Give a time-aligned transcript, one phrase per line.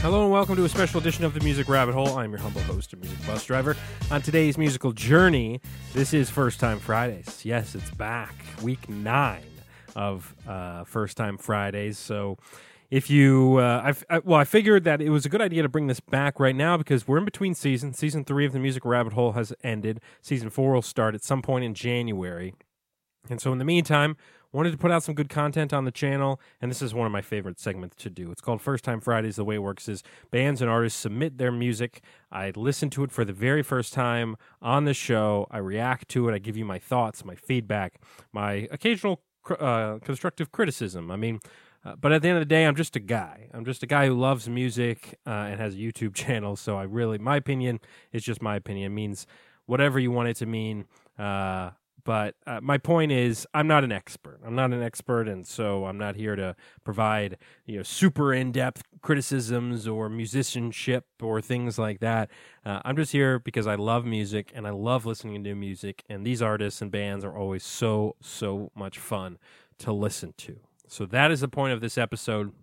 [0.00, 2.16] Hello and welcome to a special edition of the Music Rabbit Hole.
[2.16, 3.76] I'm your humble host and music bus driver.
[4.12, 5.60] On today's musical journey,
[5.92, 7.44] this is First Time Fridays.
[7.44, 8.32] Yes, it's back,
[8.62, 9.42] week nine
[9.96, 11.98] of uh, First Time Fridays.
[11.98, 12.38] So,
[12.92, 15.88] if you, uh, I, well, I figured that it was a good idea to bring
[15.88, 17.98] this back right now because we're in between seasons.
[17.98, 20.00] Season three of the Music Rabbit Hole has ended.
[20.22, 22.54] Season four will start at some point in January.
[23.28, 24.16] And so, in the meantime,
[24.52, 27.12] wanted to put out some good content on the channel, and this is one of
[27.12, 28.30] my favorite segments to do.
[28.30, 29.36] It's called First Time Fridays.
[29.36, 32.02] The way it works is bands and artists submit their music.
[32.32, 35.46] I listen to it for the very first time on the show.
[35.50, 36.34] I react to it.
[36.34, 38.00] I give you my thoughts, my feedback,
[38.32, 41.10] my occasional uh, constructive criticism.
[41.10, 41.40] I mean,
[41.84, 43.48] uh, but at the end of the day, I'm just a guy.
[43.54, 46.56] I'm just a guy who loves music uh, and has a YouTube channel.
[46.56, 47.80] So I really, my opinion
[48.12, 48.92] is just my opinion.
[48.92, 49.26] It means
[49.66, 50.86] whatever you want it to mean.
[51.18, 51.70] Uh,
[52.08, 54.40] but uh, my point is, I'm not an expert.
[54.42, 58.50] I'm not an expert, and so I'm not here to provide you know super in
[58.50, 62.30] depth criticisms or musicianship or things like that.
[62.64, 66.24] Uh, I'm just here because I love music and I love listening to music, and
[66.24, 69.36] these artists and bands are always so so much fun
[69.80, 70.60] to listen to.
[70.86, 72.54] So that is the point of this episode.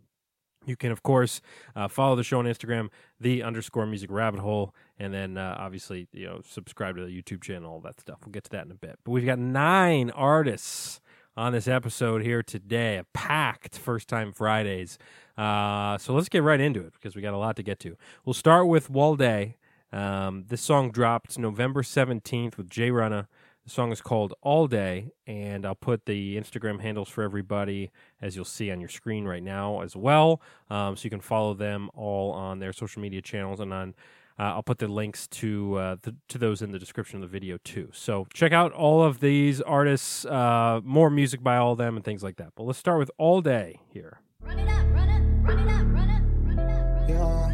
[0.65, 1.39] You can, of course,
[1.75, 6.07] uh, follow the show on Instagram, the underscore music rabbit hole, and then uh, obviously,
[6.11, 8.19] you know, subscribe to the YouTube channel, all that stuff.
[8.25, 8.99] We'll get to that in a bit.
[9.03, 11.01] But we've got nine artists
[11.37, 14.97] on this episode here today, a packed first time Fridays.
[15.37, 17.97] Uh, so let's get right into it because we got a lot to get to.
[18.23, 19.55] We'll start with Wolde.
[19.91, 23.27] Um, this song dropped November 17th with Jay Runna.
[23.65, 28.35] The song is called All Day, and I'll put the Instagram handles for everybody as
[28.35, 30.39] you'll see on your screen right now as well.
[30.69, 33.95] Um, so you can follow them all on their social media channels and on.
[34.37, 37.27] Uh, I'll put the links to uh, the, to those in the description of the
[37.27, 37.89] video too.
[37.93, 42.03] So check out all of these artists, uh, more music by all of them, and
[42.03, 42.49] things like that.
[42.55, 44.19] But let's start with All Day here.
[44.41, 47.49] Run it up, run it, run it up, run it, run it up, yeah,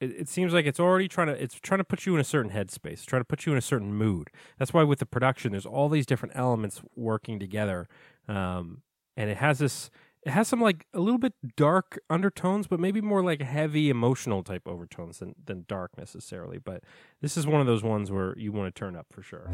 [0.00, 2.24] it, it, seems like it's already trying to it's trying to put you in a
[2.24, 4.30] certain headspace, trying to put you in a certain mood.
[4.58, 7.88] That's why with the production, there's all these different elements working together,
[8.26, 8.82] um,
[9.16, 9.90] and it has this
[10.24, 14.42] it has some like a little bit dark undertones, but maybe more like heavy emotional
[14.44, 16.58] type overtones than, than dark necessarily.
[16.58, 16.84] But
[17.20, 19.48] this is one of those ones where you want to turn up for sure.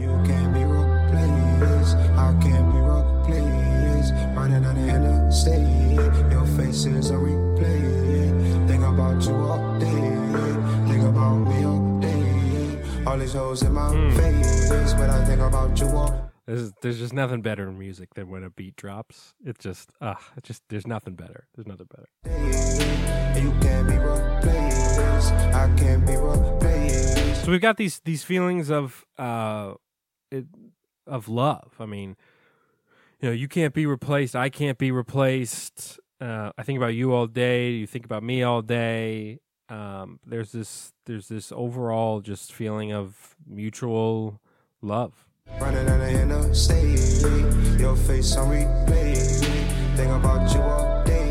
[3.99, 4.07] You can be replaced.
[4.07, 4.13] I can be replaced.
[4.35, 6.33] Running on the interstate.
[6.33, 8.69] Your face is a replay.
[8.69, 10.89] Think about you all day.
[10.89, 13.05] Think about me all day.
[13.07, 14.17] All these hoes in my mm.
[14.17, 14.95] face.
[14.95, 18.43] But I think about you all there's, there's just nothing better in music than when
[18.43, 19.35] a beat drops.
[19.45, 21.47] It's just, ah, uh, it's just, there's nothing better.
[21.55, 22.09] There's nothing better.
[27.45, 29.75] So we've got these these feelings of uh,
[30.31, 30.47] it,
[31.07, 31.75] of love.
[31.79, 32.17] I mean,
[33.21, 34.37] you know, you can't be replaced.
[34.37, 35.99] I can't be replaced.
[36.21, 37.71] Uh, I think about you all day.
[37.71, 39.41] You think about me all day.
[39.69, 44.41] Um, there's this there's this overall just feeling of mutual
[44.81, 45.27] love.
[45.61, 49.17] Running down the interstate, your face on replay.
[49.97, 51.29] Think about you all day,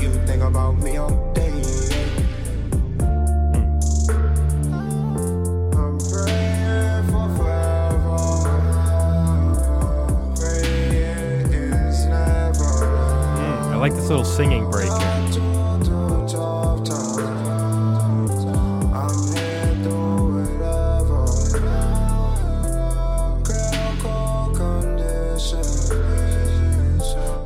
[0.00, 1.49] you think about me all day.
[13.80, 15.20] Like this little singing break here.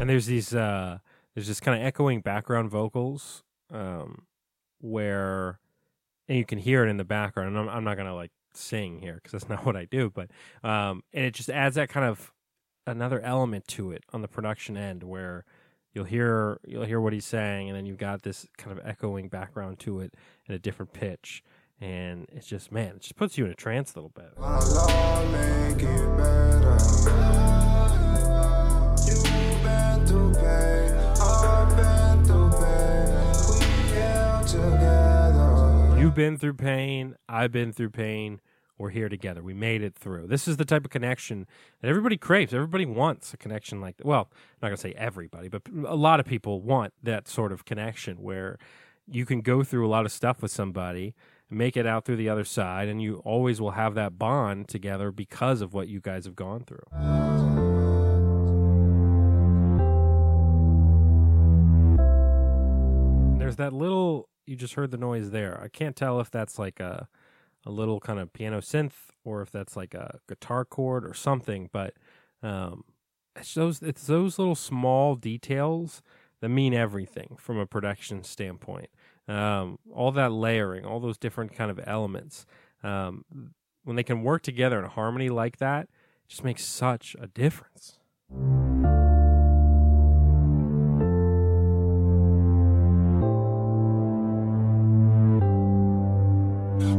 [0.00, 0.98] and there's these uh
[1.34, 4.26] there's this kind of echoing background vocals um
[4.80, 5.60] where
[6.28, 9.00] and you can hear it in the background and I'm, I'm not gonna like sing
[9.00, 10.30] here because that's not what I do but
[10.64, 12.32] um and it just adds that kind of
[12.88, 15.44] another element to it on the production end where
[15.94, 19.28] you'll hear you'll hear what he's saying and then you've got this kind of echoing
[19.28, 20.14] background to it
[20.48, 21.42] at a different pitch.
[21.80, 24.32] And it's just man it just puts you in a trance a little bit.
[35.98, 37.16] You've been through pain.
[37.28, 38.40] I've been through pain
[38.78, 39.42] we're here together.
[39.42, 40.26] We made it through.
[40.26, 41.46] This is the type of connection
[41.80, 42.52] that everybody craves.
[42.52, 44.06] Everybody wants a connection like that.
[44.06, 47.52] Well, I'm not going to say everybody, but a lot of people want that sort
[47.52, 48.58] of connection where
[49.06, 51.14] you can go through a lot of stuff with somebody,
[51.50, 55.12] make it out through the other side, and you always will have that bond together
[55.12, 56.82] because of what you guys have gone through.
[63.38, 65.60] There's that little, you just heard the noise there.
[65.62, 67.06] I can't tell if that's like a
[67.66, 68.92] a little kind of piano synth
[69.24, 71.94] or if that's like a guitar chord or something, but
[72.42, 72.84] um,
[73.36, 76.02] it's those it's those little small details
[76.40, 78.90] that mean everything from a production standpoint.
[79.26, 82.44] Um, all that layering, all those different kind of elements,
[82.82, 83.24] um,
[83.84, 85.88] when they can work together in harmony like that,
[86.28, 87.98] just makes such a difference.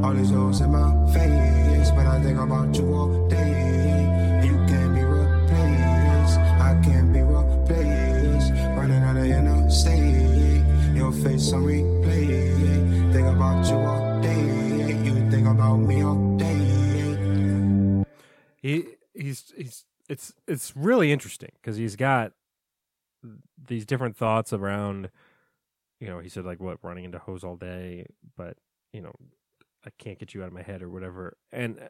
[0.05, 4.43] All these hoes in my face, but I think about you all day.
[4.45, 8.51] You can't be replaced, I can't be replaced.
[8.77, 13.13] Running out of interstate, your face on replay.
[13.13, 18.05] Think about you all day, you think about me all day.
[18.61, 18.85] He
[19.15, 22.33] he's he's it's it's really interesting because he's got
[23.67, 25.09] these different thoughts around.
[25.99, 28.05] You know, he said like what running into hoes all day,
[28.37, 28.57] but
[28.93, 29.15] you know
[29.85, 31.37] I can't get you out of my head or whatever.
[31.51, 31.87] And uh,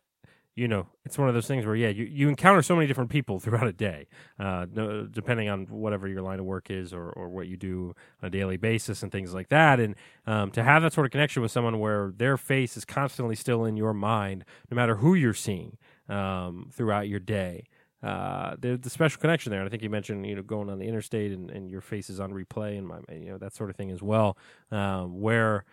[0.55, 3.09] you know, it's one of those things where yeah, you, you encounter so many different
[3.09, 4.07] people throughout a day,
[4.39, 4.65] uh,
[5.11, 8.29] depending on whatever your line of work is or or what you do on a
[8.29, 9.79] daily basis and things like that.
[9.79, 9.95] And
[10.25, 13.65] um, to have that sort of connection with someone where their face is constantly still
[13.65, 15.77] in your mind, no matter who you're seeing
[16.09, 17.67] um, throughout your day.
[18.03, 20.77] Uh, there's the special connection there, and I think you mentioned you know going on
[20.77, 23.71] the interstate and, and your face is on replay and my you know that sort
[23.71, 24.37] of thing as well,
[24.71, 25.65] um, where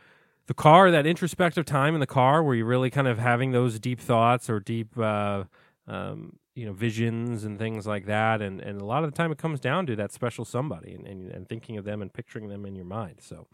[0.47, 3.79] the car, that introspective time in the car where you're really kind of having those
[3.79, 5.44] deep thoughts or deep, uh,
[5.87, 8.43] um, you know, visions and things like that.
[8.43, 11.06] And, and a lot of the time it comes down to that special somebody and,
[11.06, 13.17] and, and thinking of them and picturing them in your mind.
[13.21, 13.47] So,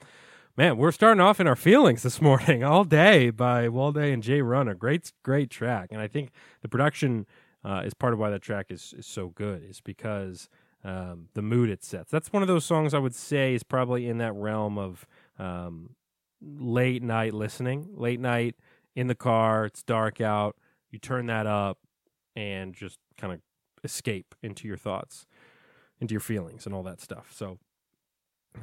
[0.57, 4.41] man, we're starting off in our feelings this morning all day by Wolde and Jay
[4.41, 4.75] Runner.
[4.75, 5.91] Great, great track.
[5.93, 6.31] And I think
[6.63, 7.27] the production
[7.65, 10.49] uh, is part of why that track is, is so good is because
[10.85, 12.11] um, the mood it sets.
[12.11, 15.07] That's one of those songs I would say is probably in that realm of,
[15.39, 15.91] um,
[16.41, 18.57] late night listening, late night
[18.95, 20.57] in the car, it's dark out,
[20.91, 21.79] you turn that up
[22.35, 23.41] and just kind of
[23.85, 25.27] escape into your thoughts,
[26.01, 27.33] into your feelings and all that stuff.
[27.33, 27.59] So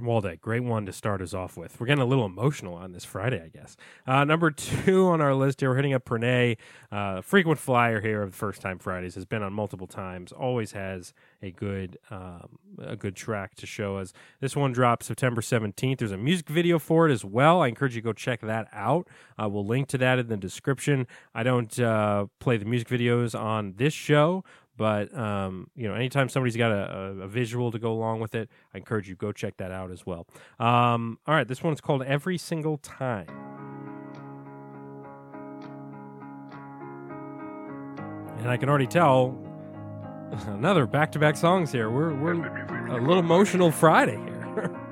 [0.01, 1.79] Wolde, great one to start us off with.
[1.79, 3.77] We're getting a little emotional on this Friday, I guess.
[4.05, 6.57] Uh, number two on our list here, we're hitting up Pranay,
[6.91, 11.13] uh, frequent flyer here of First Time Fridays, has been on multiple times, always has
[11.41, 14.11] a good um, a good track to show us.
[14.41, 15.99] This one drops September 17th.
[15.99, 17.61] There's a music video for it as well.
[17.61, 19.07] I encourage you to go check that out.
[19.41, 21.07] Uh, we'll link to that in the description.
[21.33, 24.43] I don't uh, play the music videos on this show,
[24.77, 28.35] but um, you know, anytime somebody's got a, a, a, visual to go along with
[28.35, 30.27] it, I encourage you go check that out as well.
[30.59, 33.27] Um, all right, this one's called Every Single Time.
[38.39, 39.37] And I can already tell
[40.47, 41.89] another back-to-back songs here.
[41.89, 44.81] We're we're a little emotional Friday here.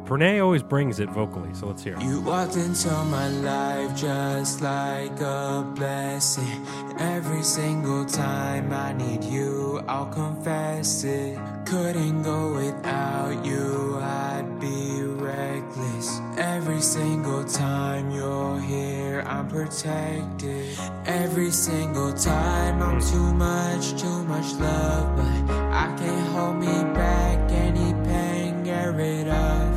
[0.00, 2.02] Pranay always brings it vocally, so let's hear it.
[2.02, 6.66] You walked into my life just like a blessing.
[6.98, 11.38] Every single time I need you, I'll confess it.
[11.64, 16.20] Couldn't go without you, I'd be reckless.
[16.36, 20.78] Every single time you're here, I'm protected.
[21.06, 27.50] Every single time I'm too much, too much love, but I can't hold me back.
[27.50, 29.67] Any pain, get rid of.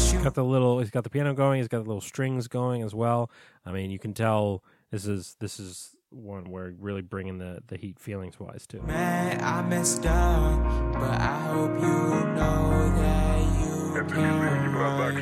[0.00, 0.24] Too many got you.
[0.24, 0.78] Got the little.
[0.80, 1.58] He's got the piano going.
[1.58, 3.30] He's got the little strings going as well.
[3.64, 7.76] I mean, you can tell this is this is one where really bringing the the
[7.76, 8.82] heat feelings wise too.
[8.82, 11.88] Man, I messed up, but I hope you
[12.34, 14.60] know that you can run.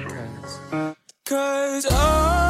[0.08, 2.47] Cause, cause oh,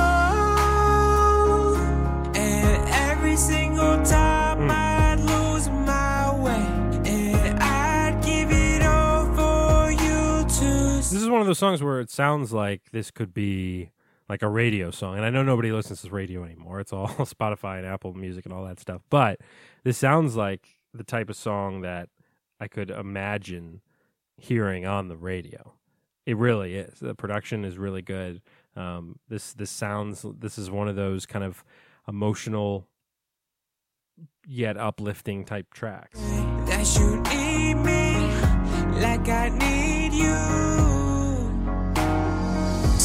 [11.11, 13.93] This is one of those songs where it sounds like this could be
[14.29, 15.17] like a radio song.
[15.17, 16.81] And I know nobody listens to radio anymore.
[16.81, 19.01] It's all Spotify and Apple Music and all that stuff.
[19.09, 19.41] But
[19.85, 22.11] this sounds like the type of song that
[22.61, 23.81] I could imagine
[24.37, 25.73] hearing on the radio.
[26.27, 27.01] It really is.
[27.01, 28.43] The production is really good.
[28.77, 30.27] Um, this this sounds.
[30.39, 31.65] This is one of those kind of
[32.07, 32.87] emotional
[34.47, 36.21] yet uplifting type tracks.
[36.21, 36.87] That
[37.83, 40.98] me like I need you.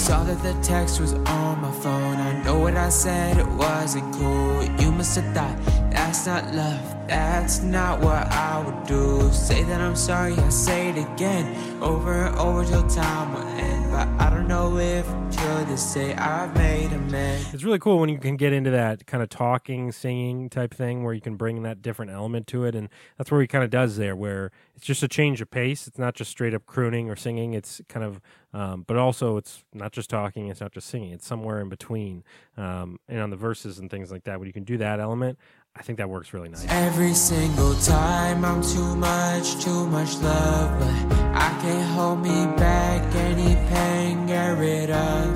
[0.03, 2.17] Saw that the text was on my phone.
[2.17, 4.61] I know what I said, it wasn't cool.
[4.81, 5.55] You must have thought
[5.91, 9.31] that's not love, that's not what I would do.
[9.31, 13.91] Say that I'm sorry, I say it again, over and over till time will end.
[13.91, 17.53] But I don't know if till to say I've made amends.
[17.53, 21.03] It's really cool when you can get into that kind of talking, singing type thing
[21.03, 22.75] where you can bring that different element to it.
[22.75, 25.87] And that's where he kind of does there, where it's just a change of pace.
[25.87, 27.53] It's not just straight up crooning or singing.
[27.53, 28.21] It's kind of,
[28.53, 30.47] um, but also it's not just talking.
[30.47, 31.11] It's not just singing.
[31.11, 32.23] It's somewhere in between.
[32.57, 35.39] Um, and on the verses and things like that, where you can do that element,
[35.75, 36.65] I think that works really nice.
[36.69, 40.87] Every single time I'm too much, too much love, but
[41.33, 43.01] I can't hold me back.
[43.15, 45.35] Any pain, get rid of.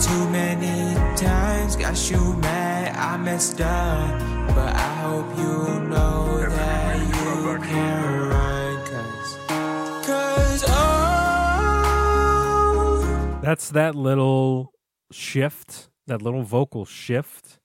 [0.00, 4.18] Too many times got you mad, I messed up,
[4.56, 9.38] but I hope you know that you can run, cause,
[10.04, 11.00] cause oh.
[13.40, 14.72] That's that little
[15.12, 17.59] shift, that little vocal shift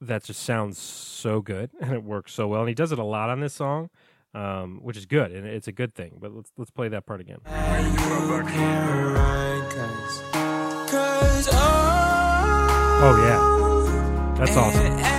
[0.00, 2.60] that just sounds so good and it works so well.
[2.60, 3.90] And he does it a lot on this song,
[4.34, 6.18] um, which is good and it's a good thing.
[6.20, 7.38] But let's let's play that part again.
[12.98, 15.15] Oh yeah, that's awesome.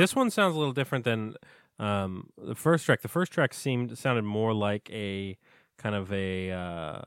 [0.00, 1.34] This one sounds a little different than
[1.78, 3.02] um, the first track.
[3.02, 5.36] The first track seemed sounded more like a
[5.76, 7.02] kind of a uh,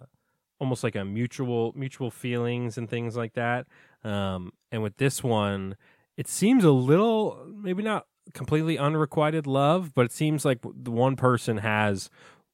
[0.60, 3.66] almost like a mutual mutual feelings and things like that.
[4.04, 5.76] Um, and with this one,
[6.18, 11.16] it seems a little maybe not completely unrequited love, but it seems like the one
[11.16, 12.12] person has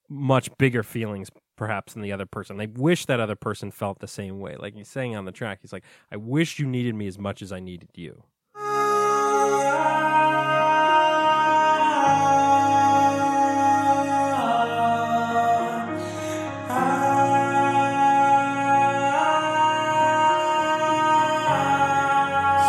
[0.08, 2.55] much bigger feelings perhaps than the other person.
[2.55, 4.55] They wish that other person felt the same way.
[4.58, 7.41] Like he's saying on the track, he's like, "I wish you needed me as much
[7.41, 8.24] as I needed you."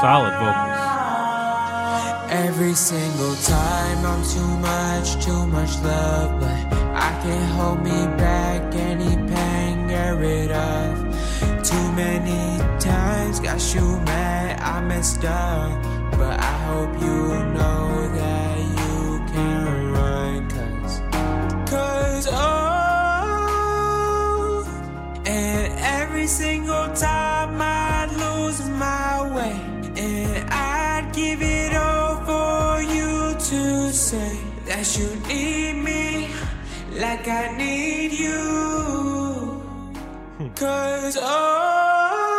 [0.00, 0.80] Solid vocals.
[2.32, 8.74] Every single time I'm too much, too much love, but I can't hold me back.
[8.74, 10.98] Any pain, get rid of.
[11.62, 17.18] Too many times got you mad, I messed up, but I hope you
[17.52, 18.59] know that
[34.80, 36.30] you need me
[36.98, 39.62] like I need you.
[40.56, 42.30] Cause oh,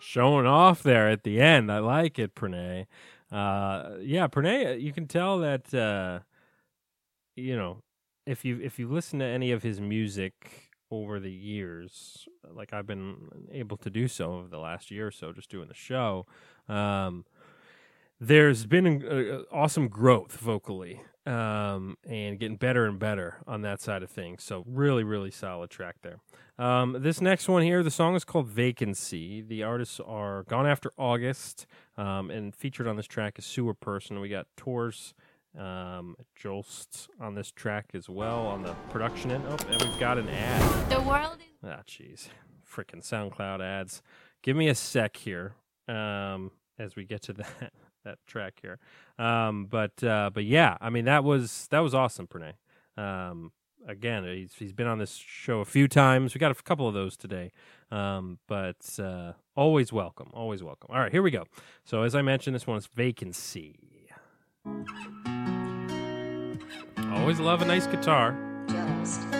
[0.00, 1.70] showing off there at the end.
[1.70, 2.86] I like it, Pranay.
[3.30, 4.80] Uh, yeah, Pranay.
[4.80, 6.20] You can tell that uh,
[7.36, 7.82] you know
[8.24, 12.86] if you if you listen to any of his music over the years, like I've
[12.86, 13.16] been
[13.50, 16.24] able to do so over the last year or so, just doing the show.
[16.70, 17.26] Um,
[18.22, 24.04] there's been uh, awesome growth vocally um, and getting better and better on that side
[24.04, 24.44] of things.
[24.44, 26.20] So really, really solid track there.
[26.56, 29.40] Um, this next one here, the song is called Vacancy.
[29.40, 34.20] The artists are Gone After August, um, and featured on this track is Sewer Person.
[34.20, 35.14] We got Tours,
[35.58, 39.42] um, Jolst on this track as well on the production end.
[39.48, 40.90] Oh, and we've got an ad.
[40.90, 41.68] The world is.
[41.68, 42.28] Ah, jeez.
[42.72, 44.00] Freaking SoundCloud ads.
[44.42, 45.54] Give me a sec here
[45.88, 47.72] um, as we get to that
[48.04, 48.78] that track here.
[49.18, 52.54] Um, but uh, but yeah, I mean that was that was awesome, Pranay.
[52.96, 53.52] Um,
[53.86, 56.34] again, he's he's been on this show a few times.
[56.34, 57.52] We got a couple of those today.
[57.90, 60.90] Um, but uh, always welcome, always welcome.
[60.92, 61.44] All right, here we go.
[61.84, 64.08] So as I mentioned, this one is vacancy.
[67.12, 68.36] Always love a nice guitar.
[68.68, 69.31] Just.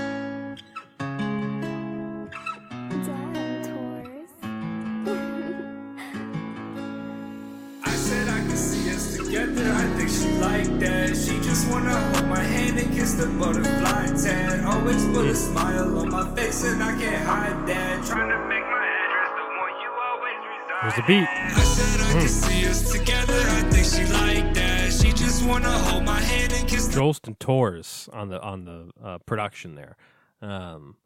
[10.83, 11.17] That.
[11.17, 14.65] She just wanna hold my hand and kiss the butterfly tat.
[14.65, 18.05] Always put a smile on my face and I can't hide that.
[18.05, 20.83] Trying to make my address the one you always reside.
[20.83, 21.29] There's the beat.
[21.29, 23.41] I said I could see us together.
[23.59, 24.93] I think she like that.
[24.93, 28.65] She just wanna hold my hand and kiss the Jolst and Tours on the on
[28.65, 29.97] the uh, production there.
[30.41, 30.97] Um,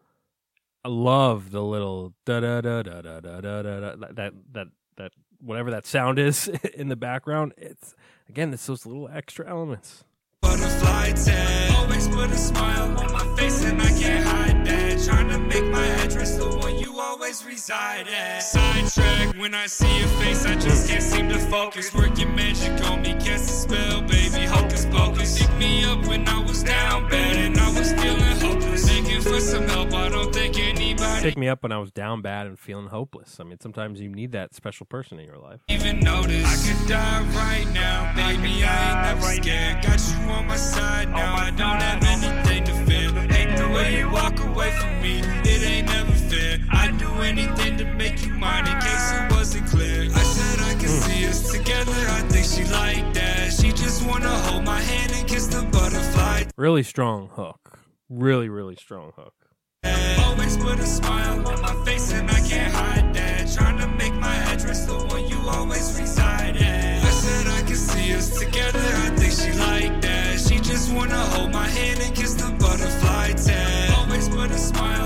[0.84, 5.12] I love the little da da da da da da da da that that that
[5.40, 7.52] whatever that sound is in the background.
[7.56, 7.94] It's
[8.28, 10.04] again, it's those little extra elements.
[10.42, 10.96] butterfly.
[11.76, 15.04] Always put a smile on my face and I can't hide that.
[15.04, 18.40] Trying to make my address the one you always reside at.
[18.40, 21.94] Sidetrack when I see your face, I just can't seem to focus.
[21.94, 24.44] Working magic on me, cast a spell, baby.
[24.46, 25.38] Hocus pocus.
[25.38, 28.75] Pick me up when I was down bad and I was feeling hopeless.
[29.16, 29.92] Making for some help.
[29.94, 33.38] I don't think anybody Pick me up when I was down bad and feeling hopeless.
[33.40, 35.60] I mean, sometimes you need that special person in your life.
[35.68, 36.44] even notice.
[36.44, 38.62] I could die right now, baby.
[38.62, 39.82] I ain't never scared.
[39.82, 41.34] Got you on my side now.
[41.34, 43.10] I don't have anything to fear.
[43.28, 45.20] Hate the way you walk away from me.
[45.44, 46.58] It ain't never fair.
[46.72, 50.02] I'd do anything to make you mine in case it wasn't clear.
[50.02, 51.92] I said I could see us together.
[51.92, 53.52] I think she like that.
[53.52, 56.44] She just wanna hold my hand and kiss the butterfly.
[56.56, 57.65] Really strong hook.
[58.08, 59.34] Really, really strong hook.
[59.84, 63.52] Always put a smile on my face and I can't hide that.
[63.52, 67.04] Trying to make my address the one you always reside at.
[67.04, 68.78] I said I see us together.
[68.78, 70.38] I think she like that.
[70.38, 73.90] She just wanna hold my hand and kiss the butterfly tag.
[73.98, 75.05] Always put a smile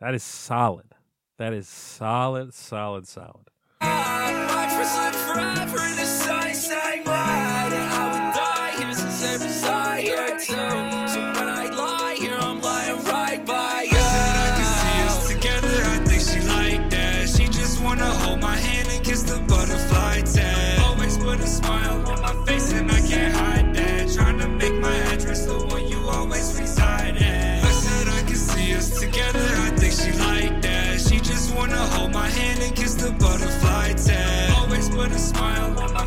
[0.00, 0.94] That is solid.
[1.36, 3.48] That is solid, solid, solid.
[3.82, 4.70] Watch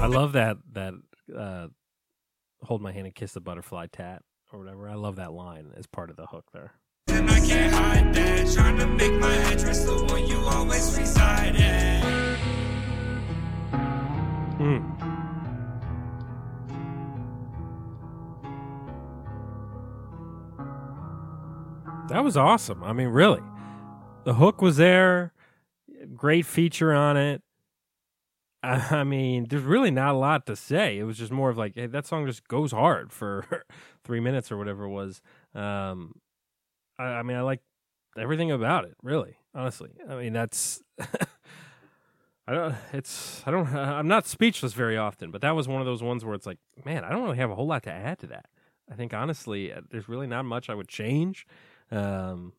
[0.04, 0.94] I love that that
[1.34, 1.68] uh
[2.62, 4.90] hold my hand and kiss the butterfly tat or whatever.
[4.90, 6.74] I love that line as part of the hook there.
[7.08, 8.54] And I can't hide that.
[8.54, 12.04] Trying to make my address the one you always reside at.
[14.60, 15.00] Mm.
[22.10, 22.84] That was awesome.
[22.84, 23.42] I mean, really.
[24.26, 25.32] The hook was there.
[26.14, 27.42] Great feature on it.
[28.92, 30.98] I mean, there's really not a lot to say.
[30.98, 33.66] It was just more of like, hey, that song just goes hard for
[34.06, 35.22] three minutes or whatever it was.
[35.54, 36.16] Um,
[36.98, 37.60] I, I mean, I like
[38.18, 39.92] everything about it, really, honestly.
[40.10, 40.82] I mean, that's.
[42.48, 42.76] I don't.
[42.94, 43.44] It's.
[43.46, 43.68] I don't.
[43.74, 46.60] I'm not speechless very often, but that was one of those ones where it's like,
[46.86, 48.48] man, I don't really have a whole lot to add to that.
[48.92, 51.48] I think honestly, uh, there's really not much I would change.
[51.90, 52.54] Um,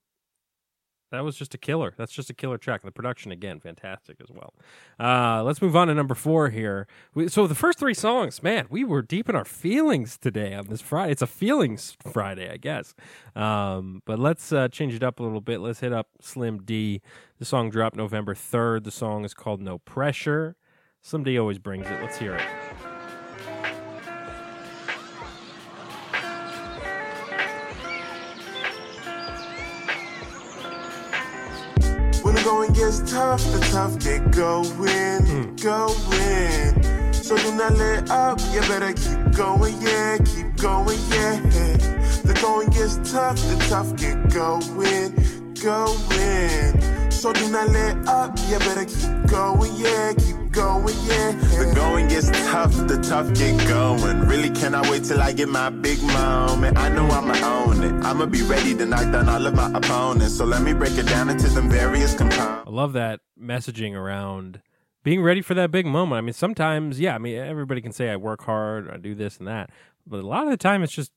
[1.15, 1.95] that was just a killer.
[1.97, 2.83] That's just a killer track.
[2.83, 4.55] The production again, fantastic as well.
[4.99, 6.87] Uh, let's move on to number four here.
[7.15, 10.67] We, so the first three songs, man, we were deep in our feelings today on
[10.67, 11.13] this Friday.
[11.13, 12.95] It's a feelings Friday, I guess.
[13.35, 15.61] Um, but let's uh, change it up a little bit.
[15.61, 17.01] Let's hit up Slim D.
[17.39, 18.85] The song dropped November third.
[18.85, 20.57] The song is called No Pressure.
[21.03, 22.01] Slim D always brings it.
[22.01, 22.94] Let's hear it.
[32.85, 35.57] Gets tough, the tough get going, hmm.
[35.57, 37.13] going.
[37.15, 41.41] So do not let up, you better keep going, yeah, keep going, yeah.
[42.29, 45.15] The going gets tough, the tough get going,
[45.63, 47.11] going.
[47.11, 51.54] So do not let up, you better keep going, yeah, keep going, yeah.
[52.15, 54.21] Gets tough, the tough get going.
[54.29, 56.79] Really cannot wait till I get my big moment.
[56.79, 58.05] I know I'ma own it.
[58.05, 60.37] I'ma be ready to knock down all of my opponents.
[60.37, 62.69] So let me break it down into them various components.
[62.69, 64.63] I love that messaging around
[65.03, 66.19] being ready for that big moment.
[66.19, 69.39] I mean, sometimes, yeah, I mean, everybody can say I work hard, I do this
[69.39, 69.71] and that,
[70.07, 71.11] but a lot of the time it's just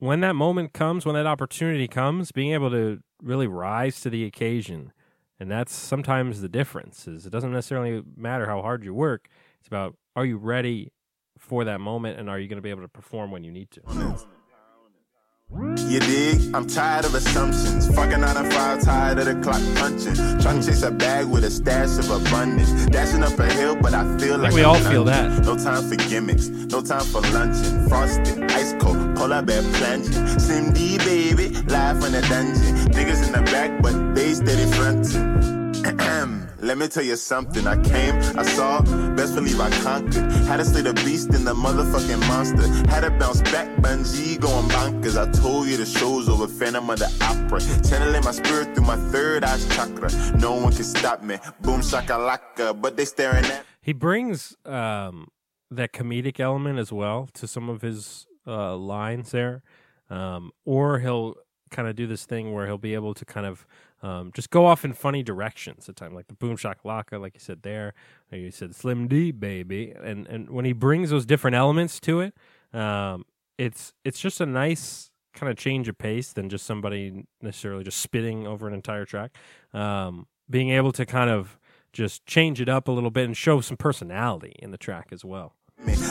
[0.00, 4.24] when that moment comes, when that opportunity comes, being able to really rise to the
[4.24, 4.92] occasion.
[5.38, 7.06] And that's sometimes the difference.
[7.06, 9.28] Is it doesn't necessarily matter how hard you work.
[9.60, 10.92] It's about are you ready
[11.38, 13.70] for that moment and are you going to be able to perform when you need
[13.72, 13.80] to?
[15.88, 16.54] You dig?
[16.54, 17.92] I'm tired of assumptions.
[17.94, 20.14] Fucking on a fire, tired of the clock punching.
[20.40, 22.86] Trying to chase a bag with a stash of abundance.
[22.86, 25.44] Dashing up a hill, but I feel like we I'm all feel that.
[25.44, 27.88] No time for gimmicks, no time for luncheon.
[27.88, 30.38] Frosted, ice cold, polar bear plunging.
[30.38, 32.76] Slim D, baby, live in the dungeon.
[32.92, 36.36] Niggas in the back, but they steady fronting.
[36.62, 37.66] Let me tell you something.
[37.66, 38.82] I came, I saw,
[39.14, 40.30] best believe I conquered.
[40.44, 42.66] Had to slay the beast in the motherfucking monster.
[42.90, 45.16] Had to bounce back, bungee going bonkers.
[45.16, 47.60] I told you the show's over, Phantom of the Opera.
[47.88, 50.10] Channeling my spirit through my third eye chakra.
[50.36, 51.38] No one can stop me.
[51.62, 53.64] Boom shakalaka, but they staring at.
[53.80, 55.28] He brings um,
[55.70, 59.62] that comedic element as well to some of his uh, lines there,
[60.10, 61.36] um, or he'll
[61.70, 63.66] kind of do this thing where he'll be able to kind of
[64.02, 67.40] um, just go off in funny directions at times, like the boom shakalaka, like you
[67.40, 67.94] said there,
[68.32, 72.20] or you said Slim D baby, and and when he brings those different elements to
[72.20, 72.34] it,
[72.72, 73.24] um,
[73.58, 77.98] it's it's just a nice kind of change of pace than just somebody necessarily just
[77.98, 79.36] spitting over an entire track.
[79.72, 81.58] Um, being able to kind of
[81.92, 85.24] just change it up a little bit and show some personality in the track as
[85.24, 85.54] well.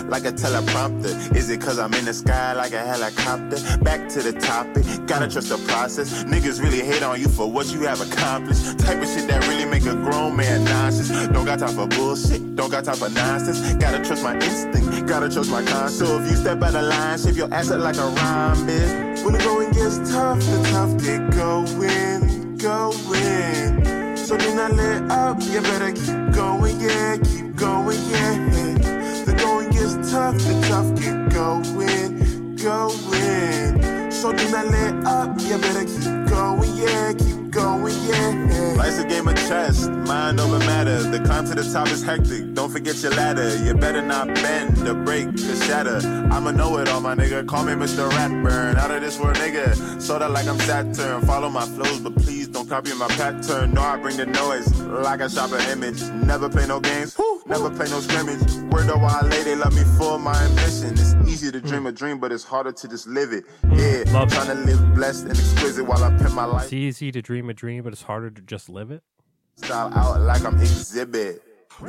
[0.10, 1.36] Like a teleprompter.
[1.36, 3.58] Is it cause I'm in the sky like a helicopter?
[3.80, 6.24] Back to the topic, gotta trust the process.
[6.24, 8.80] Niggas really hate on you for what you have accomplished.
[8.80, 11.10] Type of shit that really make a grown man nauseous.
[11.30, 13.76] Don't got time for bullshit, don't got time for nonsense.
[13.76, 15.98] Gotta trust my instinct, gotta trust my conscience.
[15.98, 19.24] So if you step out of line, shape your ass up like a rhyme, bitch.
[19.24, 24.16] When the going gets tough, the tough get going, going.
[24.18, 28.69] So do not let up, you better keep going, yeah, keep going, yeah.
[29.90, 34.12] Gets tough, the tough get going, going.
[34.12, 38.74] So do not let up, you better keep going, yeah, keep going, yeah.
[38.78, 41.02] Life's a game of chess, mind over matter.
[41.04, 42.54] The climb to the top is hectic.
[42.54, 43.56] Don't forget your ladder.
[43.64, 45.98] You better not bend or break or shatter.
[46.32, 47.48] I'ma know it all, my nigga.
[47.48, 48.10] Call me Mr.
[48.10, 48.76] Ratburn.
[48.76, 50.02] Out of this world, nigga.
[50.02, 51.22] Sorta like I'm Saturn.
[51.26, 53.74] Follow my flows, but please don't copy my pattern.
[53.74, 56.02] No, I bring the noise like I shop an image.
[56.12, 58.42] Never play no games, never play no scrimmage.
[58.72, 60.94] Word of why lady love me for my ambition.
[60.94, 61.34] It's Mm.
[61.34, 61.90] easy to dream mm.
[61.90, 63.46] a dream, but it's harder to just live it.
[63.64, 64.06] Mm.
[64.08, 66.64] Yeah, Love trying to live blessed and exquisite while I pimp my life.
[66.66, 69.04] It's easy to dream a dream, but it's harder to just live it.
[69.56, 71.40] style out like I'm Xzibit.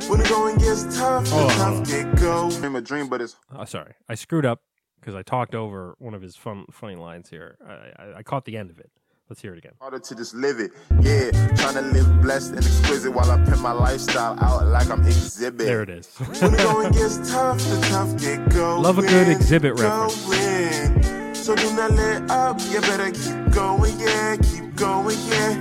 [0.07, 1.49] When it going gets tough, the Oh.
[1.49, 2.51] tough get going.
[2.59, 4.61] Dream a dream, but it's Oh, sorry, I screwed up
[4.99, 7.57] because I talked over one of his fun, funny lines here.
[7.65, 7.73] I,
[8.03, 8.91] I, I caught the end of it.
[9.31, 9.71] Let's hear it again.
[9.79, 10.73] harder to just live it.
[10.99, 15.05] Yeah, trying to live blessed and exquisite while I pimp my lifestyle out like I'm
[15.05, 15.57] Xzibit.
[15.57, 16.13] There it is.
[16.17, 18.83] When the going gets tough, the tough get going.
[18.83, 20.25] Love a good Xzibit reference.
[20.25, 21.33] Going.
[21.33, 25.53] So do not let up, you better keep going, yeah, keep going, yeah.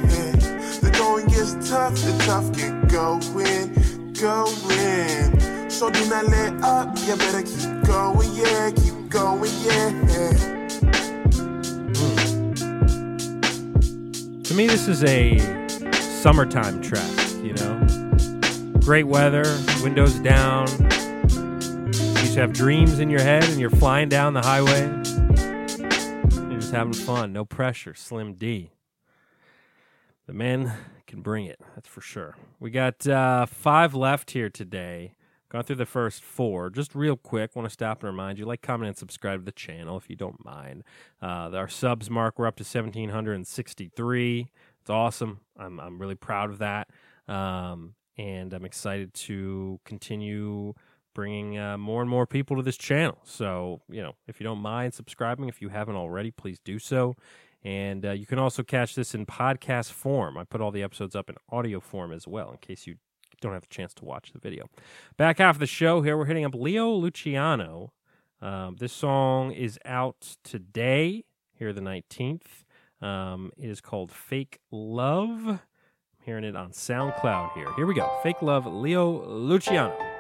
[0.81, 3.73] The going gets tough, the tough get going,
[4.15, 5.71] going.
[5.71, 10.60] So do not let up, you better keep going, yeah, keep going, yeah.
[14.51, 15.39] To me, this is a
[15.93, 17.09] summertime track.
[17.37, 19.45] You know, great weather,
[19.81, 20.67] windows down.
[20.67, 24.81] You just have dreams in your head, and you're flying down the highway.
[26.51, 27.95] You're just having fun, no pressure.
[27.95, 28.73] Slim D.
[30.27, 30.73] The man
[31.07, 31.61] can bring it.
[31.77, 32.37] That's for sure.
[32.59, 35.13] We got uh, five left here today.
[35.51, 36.71] Gone through the first four.
[36.71, 39.53] Just real quick, want to stop and remind you like, comment, and subscribe to the
[39.53, 40.85] channel if you don't mind.
[41.21, 44.51] Uh, our subs mark, we're up to 1,763.
[44.81, 45.41] It's awesome.
[45.59, 46.89] I'm, I'm really proud of that.
[47.27, 50.75] Um, and I'm excited to continue
[51.15, 53.19] bringing uh, more and more people to this channel.
[53.25, 57.17] So, you know, if you don't mind subscribing, if you haven't already, please do so.
[57.65, 60.39] And uh, you can also catch this in podcast form.
[60.39, 62.97] I put all the episodes up in audio form as well, in case you
[63.41, 64.69] don't have a chance to watch the video.
[65.17, 67.93] Back half of the show here, we're hitting up Leo Luciano.
[68.41, 71.25] Um, this song is out today,
[71.59, 72.65] here the 19th.
[73.03, 75.47] Um, it is called Fake Love.
[75.47, 75.61] I'm
[76.25, 77.69] hearing it on SoundCloud here.
[77.77, 78.19] Here we go.
[78.23, 80.20] Fake Love, Leo Luciano.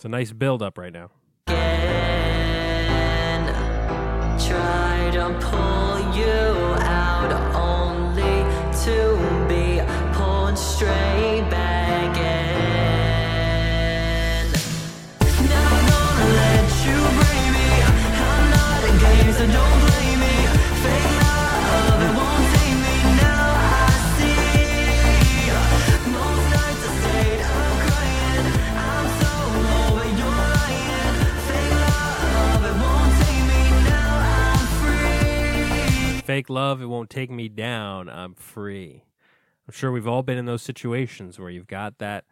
[0.00, 1.10] It's a nice build up right now.
[1.46, 3.44] again.
[4.38, 6.40] Try to pull you
[6.80, 7.30] out,
[36.30, 38.08] Fake love, it won't take me down.
[38.08, 39.02] I'm free.
[39.66, 42.24] I'm sure we've all been in those situations where you've got that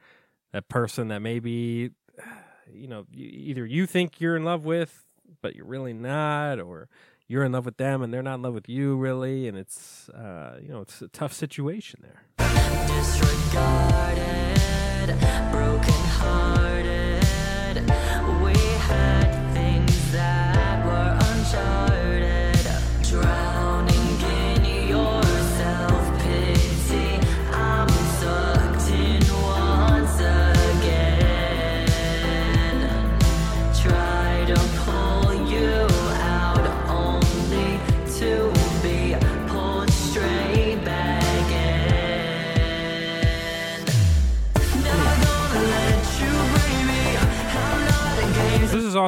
[0.52, 1.90] that person that maybe
[2.72, 5.04] you know either you think you're in love with,
[5.42, 6.88] but you're really not, or
[7.26, 10.08] you're in love with them and they're not in love with you really, and it's
[10.10, 12.22] uh, you know it's a tough situation there.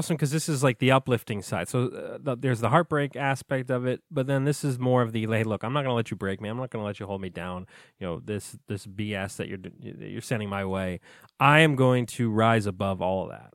[0.01, 1.69] Awesome because this is like the uplifting side.
[1.69, 5.13] So uh, the, there's the heartbreak aspect of it, but then this is more of
[5.13, 6.49] the hey, look, I'm not going to let you break me.
[6.49, 7.67] I'm not going to let you hold me down.
[7.99, 11.01] You know this this BS that you're that you're sending my way.
[11.39, 13.53] I am going to rise above all of that.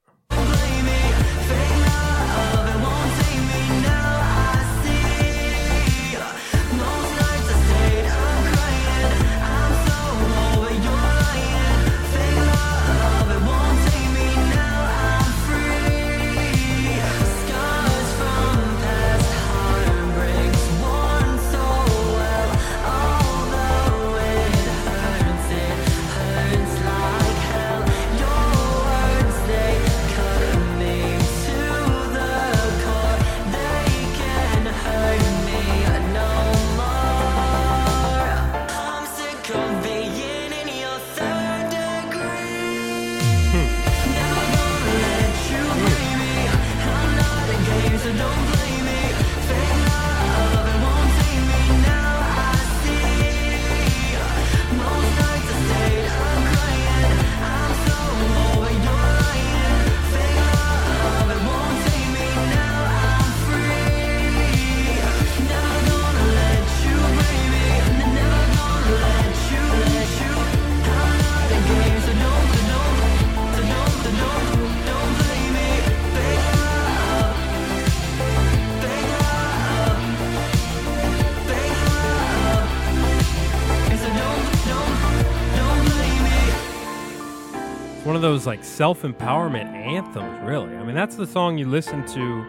[88.45, 90.75] Like self empowerment anthems, really.
[90.75, 92.41] I mean, that's the song you listen to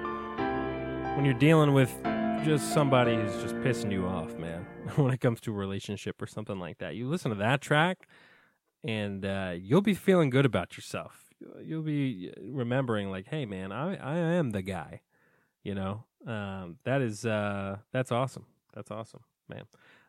[1.16, 1.90] when you're dealing with
[2.44, 4.66] just somebody who's just pissing you off, man.
[4.96, 8.08] when it comes to a relationship or something like that, you listen to that track,
[8.84, 11.30] and uh, you'll be feeling good about yourself.
[11.62, 15.00] You'll be remembering, like, hey, man, I I am the guy.
[15.64, 18.46] You know, um, that is uh, that's awesome.
[18.74, 19.64] That's awesome, man.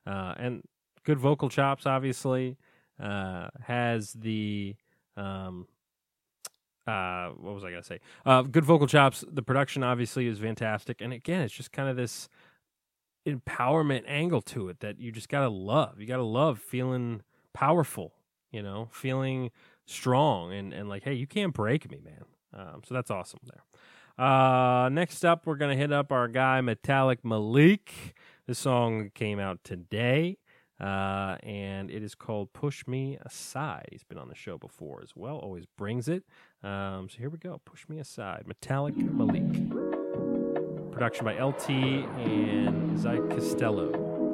[0.05, 0.63] Uh, and
[1.03, 2.57] good vocal chops, obviously.
[2.99, 4.75] Uh, has the
[5.15, 5.67] um,
[6.87, 7.99] uh, what was I gonna say?
[8.25, 9.23] Uh, good vocal chops.
[9.29, 12.29] The production obviously is fantastic, and again, it's just kind of this
[13.27, 15.99] empowerment angle to it that you just gotta love.
[15.99, 17.21] You gotta love feeling
[17.53, 18.13] powerful.
[18.51, 19.51] You know, feeling
[19.85, 22.23] strong and and like, hey, you can't break me, man.
[22.53, 24.25] Um, so that's awesome there.
[24.25, 28.15] Uh, next up, we're gonna hit up our guy Metallic Malik.
[28.47, 30.37] This song came out today
[30.79, 33.87] uh, and it is called Push Me Aside.
[33.91, 36.23] He's been on the show before as well, always brings it.
[36.63, 39.69] Um, so here we go Push Me Aside, Metallic Malik.
[40.91, 44.31] Production by LT and Zai Costello.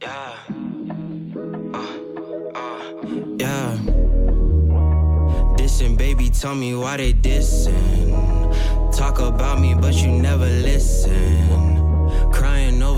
[0.00, 0.38] Yeah.
[1.72, 1.96] Uh, uh,
[3.38, 3.78] yeah.
[5.56, 8.12] Dissing, baby, tell me why they dissing.
[8.94, 11.63] Talk about me, but you never listen.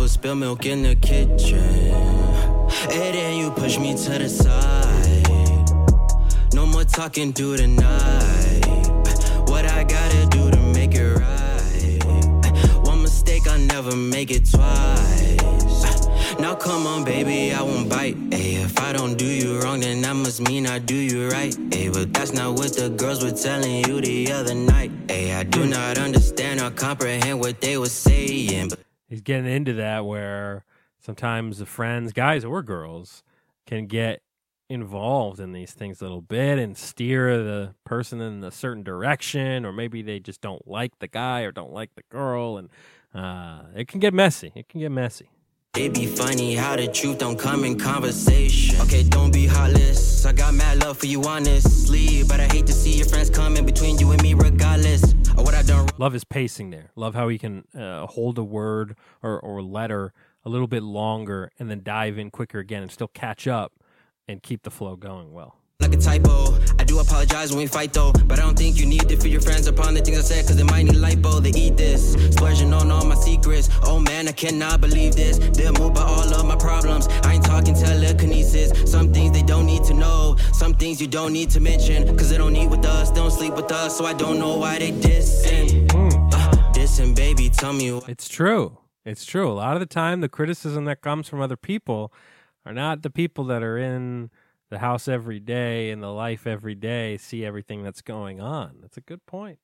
[0.07, 1.59] Spilled milk in the kitchen.
[1.59, 5.29] And then you push me to the side.
[6.55, 8.67] No more talking, do tonight.
[9.49, 12.87] What I gotta do to make it right?
[12.87, 16.39] One mistake, I'll never make it twice.
[16.39, 18.17] Now come on, baby, I won't bite.
[18.33, 21.55] Ay, if I don't do you wrong, then that must mean I do you right.
[21.75, 24.93] Ay, but that's not what the girls were telling you the other night.
[25.11, 28.69] Ay, I do not understand or comprehend what they were saying.
[28.71, 30.65] But He's getting into that where
[30.99, 33.23] sometimes the friends, guys or girls,
[33.67, 34.23] can get
[34.69, 39.65] involved in these things a little bit and steer the person in a certain direction,
[39.65, 42.69] or maybe they just don't like the guy or don't like the girl, and
[43.15, 44.53] uh, it can get messy.
[44.55, 45.31] It can get messy.
[45.77, 48.81] It be funny how the truth don't come in conversation.
[48.81, 50.25] Okay, don't be heartless.
[50.25, 53.57] I got mad love for you honestly, but I hate to see your friends come
[53.57, 54.33] in between you and me
[55.99, 56.91] Love his pacing there.
[56.95, 60.13] Love how he can uh, hold a word or, or letter
[60.45, 63.73] a little bit longer and then dive in quicker again and still catch up
[64.29, 65.59] and keep the flow going well.
[65.81, 66.59] Like a typo.
[66.79, 69.31] I do apologize when we fight though, but I don't think you need to feel
[69.31, 71.43] your friends upon the things I said, cause they might need lipo.
[71.43, 73.69] They eat this, splurging on all my secrets.
[73.83, 75.39] Oh man, I cannot believe this.
[75.39, 77.09] They're moved by all of my problems.
[77.25, 78.91] I ain't talking telekinesis.
[78.91, 82.31] Some things they don't need to know, some things you don't need to mention, cause
[82.31, 84.79] they don't eat with us, they don't sleep with us, so I don't know why
[84.79, 85.91] they dissing.
[86.33, 88.01] Uh, dissing, baby, tell me why.
[88.09, 88.79] It's true.
[89.05, 89.53] It's true.
[89.53, 92.13] A lot of the time, the criticism that comes from other people
[92.65, 94.31] are not the people that are in
[94.71, 98.77] the house every day and the life every day, see everything that's going on.
[98.81, 99.59] That's a good point.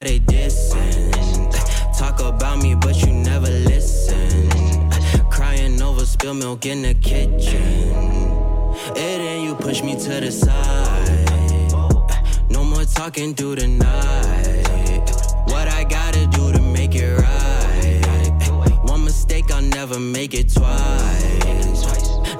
[0.00, 1.98] They dissing.
[1.98, 4.90] Talk about me, but you never listen.
[5.30, 7.62] Crying over milk in the kitchen.
[8.88, 11.06] And then you push me to the side.
[13.06, 15.08] talking through the night.
[15.46, 18.82] What I gotta do to make it right?
[18.90, 21.75] One mistake, I'll never make it twice.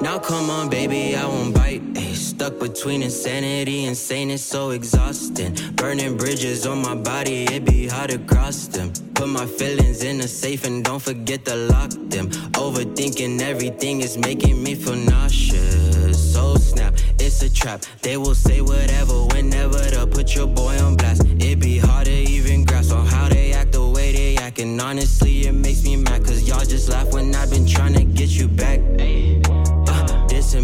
[0.01, 1.81] Now come on, baby, I won't bite.
[1.95, 5.55] Ay, stuck between insanity and sane, it's so exhausting.
[5.73, 8.93] Burning bridges on my body, it be hard to cross them.
[9.15, 12.29] Put my feelings in a safe and don't forget to lock them.
[12.53, 16.33] Overthinking everything is making me feel nauseous.
[16.33, 17.81] So snap, it's a trap.
[18.03, 21.23] They will say whatever, whenever to put your boy on blast.
[21.39, 24.59] It be hard to even grasp on how they act the way they act.
[24.59, 28.03] And honestly, it makes me mad, cause y'all just laugh when I've been trying to
[28.03, 28.79] get you back.
[28.99, 29.46] Uh,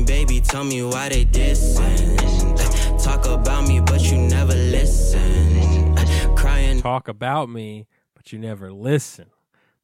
[0.02, 2.18] baby, tell me why they dissing.
[2.60, 5.98] Uh, Talk about me, but you never listen.
[5.98, 9.26] Uh, Crying Talk about me, but you never listen.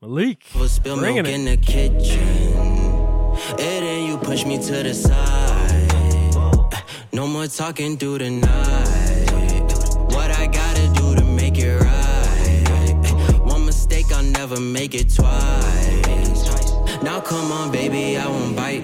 [0.02, 1.28] Malik, over spill milk it.
[1.28, 2.20] in the kitchen.
[3.52, 5.88] And then you push me to the side.
[6.36, 6.82] Uh,
[7.14, 9.32] No more talking through the night.
[10.16, 13.40] What I gotta do to make it right?
[13.44, 17.04] One mistake, I'll never make it twice.
[17.04, 18.84] Now come on, baby, I won't bite.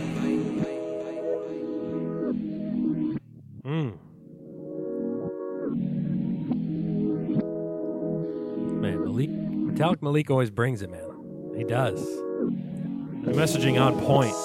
[9.15, 11.53] Malik, Metallic Malik always brings it, man.
[11.55, 12.03] He does.
[12.03, 14.35] The messaging on point.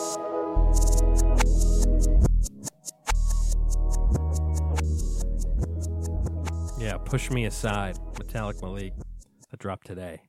[6.80, 8.92] Yeah, push me aside, Metallic Malik.
[9.50, 10.20] That dropped today.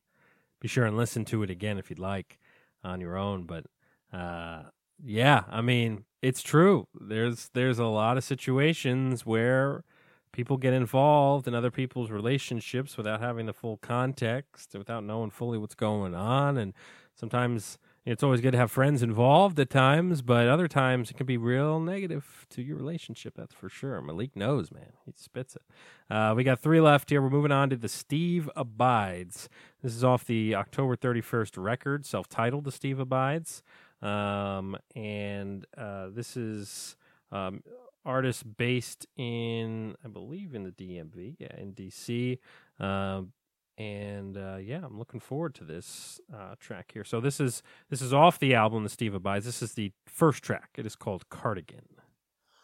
[0.60, 2.40] Be sure and listen to it again if you'd like
[2.84, 3.44] on your own.
[3.44, 3.66] But
[4.12, 4.64] uh,
[5.04, 6.88] yeah, I mean, it's true.
[7.00, 9.84] There's there's a lot of situations where
[10.32, 15.58] people get involved in other people's relationships without having the full context, without knowing fully
[15.58, 16.74] what's going on, and
[17.16, 21.28] sometimes it's always good to have friends involved at times, but other times it can
[21.28, 23.36] be real negative to your relationship.
[23.38, 24.02] That's for sure.
[24.02, 24.94] Malik knows, man.
[25.06, 25.62] He spits it.
[26.10, 27.22] Uh, we got three left here.
[27.22, 29.50] We're moving on to the Steve Abides.
[29.84, 33.62] This is off the October 31st record, self titled The Steve Abides.
[34.02, 36.96] Um, and uh, this is
[37.32, 37.62] um,
[38.06, 42.40] artist based in, I believe, in the DMV, yeah, in DC.
[42.80, 43.34] Um,
[43.78, 47.04] and uh, yeah, I'm looking forward to this uh, track here.
[47.04, 49.46] So this is this is off the album, The Steve Abides.
[49.46, 50.70] This is the first track.
[50.78, 51.86] It is called Cardigan.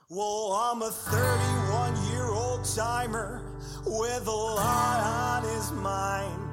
[0.10, 6.44] Well, I'm a 31 year old timer with a lot on his mind.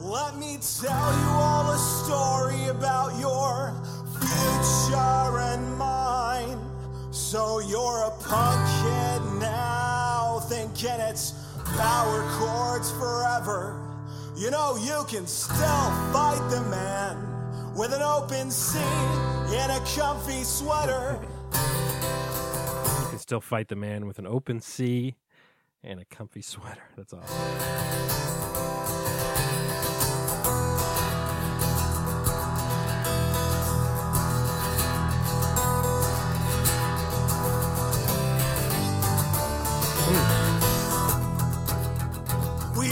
[0.00, 3.74] Let me tell you all a story about your
[4.20, 5.97] future and mine.
[7.30, 11.34] So you're a punk kid now, thinking it's
[11.76, 13.86] power chords forever.
[14.34, 20.42] You know, you can still fight the man with an open C in a comfy
[20.42, 21.18] sweater.
[21.52, 25.16] You can still fight the man with an open C
[25.84, 26.84] and a comfy sweater.
[26.96, 28.37] That's awesome.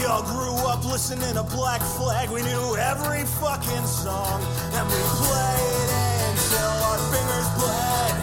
[0.07, 2.29] All grew up listening to Black Flag.
[2.29, 4.41] We knew every fucking song,
[4.73, 5.89] and we played
[6.29, 8.13] until our fingers bled.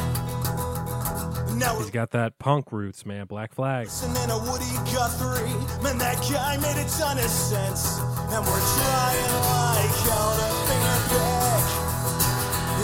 [1.58, 3.26] Now He's got that punk roots, man.
[3.26, 3.86] Black Flag.
[3.86, 5.82] listening to Woody Guthrie.
[5.82, 9.32] Man, that guy made a ton of sense, and we're trying
[9.78, 11.53] like hell to finger.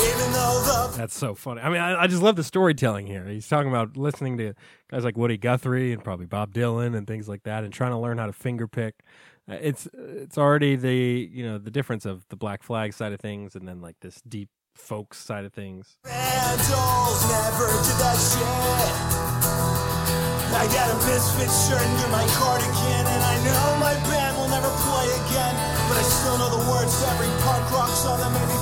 [0.01, 1.61] Even though the That's so funny.
[1.61, 3.25] I mean, I, I just love the storytelling here.
[3.27, 4.55] He's talking about listening to
[4.91, 7.99] guys like Woody Guthrie and probably Bob Dylan and things like that, and trying to
[7.99, 8.95] learn how to finger pick.
[9.49, 13.21] Uh, It's it's already the you know the difference of the Black Flag side of
[13.21, 15.97] things, and then like this deep folk side of things.
[16.05, 19.51] Vandals never did that shit.
[20.51, 24.69] I got a misfit shirt under my cardigan, and I know my band will never
[24.85, 25.55] play again.
[25.89, 28.60] But I still know the words to every punk rock song that made me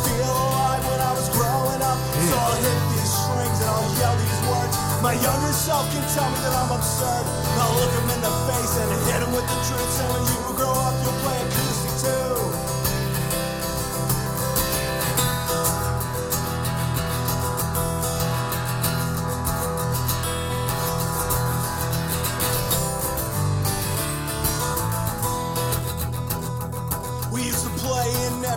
[2.28, 4.76] So I'll hit these strings and I'll yell these words.
[5.00, 7.24] My younger self can tell me that I'm absurd.
[7.56, 9.90] I'll look him in the face and hit him with the truth.
[9.96, 12.67] Say when you grow up, you'll play acoustic too.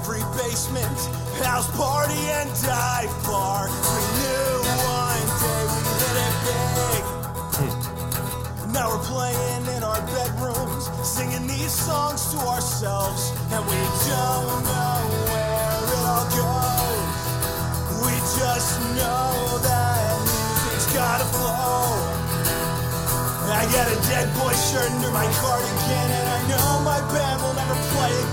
[0.01, 0.97] Every basement,
[1.45, 3.69] house party and dive bar.
[3.69, 7.05] We knew one day we'd hit it big.
[8.73, 13.77] Now we're playing in our bedrooms, singing these songs to ourselves, and we
[14.09, 17.21] don't know where it all goes.
[18.01, 22.09] We just know that music's gotta flow.
[23.53, 27.60] I got a dead boy shirt under my cardigan, and I know my band will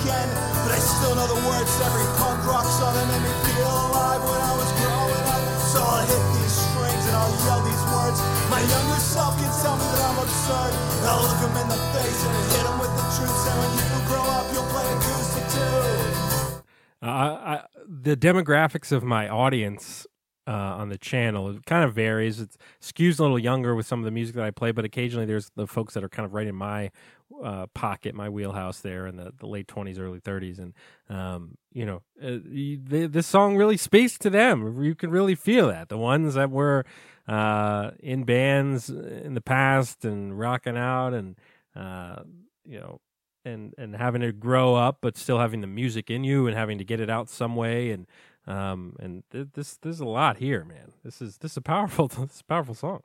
[0.09, 0.29] again.
[0.65, 3.69] But I still know the words to every punk rock song that made me feel
[3.69, 5.43] alive when I was growing up.
[5.69, 8.19] So I'll hit these strings and I'll yell these words.
[8.49, 10.73] My younger self can tell me that I'm absurd.
[11.05, 13.37] I'll look him in the face and hit him with the truth.
[13.45, 16.65] Say when you grow up, you'll play acoustic too.
[17.05, 17.55] Uh, I,
[17.87, 20.07] the demographics of my audience
[20.49, 22.41] uh, on the channel it kind of varies.
[22.41, 25.27] It skews a little younger with some of the music that I play, but occasionally
[25.27, 26.91] there's the folks that are kind of right in my
[27.43, 30.75] uh, pocket, my wheelhouse there in the, the late twenties, early thirties, and
[31.09, 34.83] um, you know, uh, this song really speaks to them.
[34.83, 36.85] You can really feel that the ones that were
[37.27, 41.37] uh, in bands in the past and rocking out, and
[41.77, 42.23] uh,
[42.65, 43.01] you know,
[43.45, 46.79] and and having to grow up, but still having the music in you and having
[46.79, 48.07] to get it out some way, and
[48.47, 50.93] um, and th- this there's a lot here, man.
[51.05, 53.03] This is this is a powerful this is a powerful song.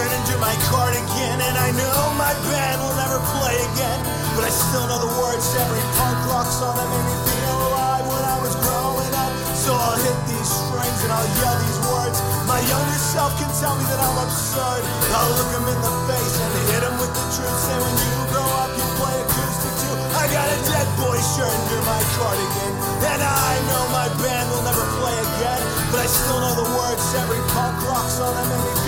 [0.00, 4.00] Shirt under my cardigan, and I know my band will never play again.
[4.32, 7.56] But I still know the words to every punk rock song that made me feel
[7.68, 9.32] alive when I was growing up.
[9.52, 12.18] So I'll hit these strings and I'll yell these words.
[12.48, 14.82] My younger self can tell me that I'm absurd.
[15.12, 17.58] I'll look him in the face and hit him with the truth.
[17.60, 19.96] Say when you grow up, you play acoustic too.
[20.16, 22.72] I got a dead boy shirt under my cardigan,
[23.04, 25.60] and I know my band will never play again.
[25.92, 28.79] But I still know the words to every punk rock song that made me